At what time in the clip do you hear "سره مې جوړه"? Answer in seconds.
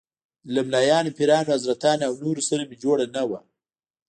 2.49-3.05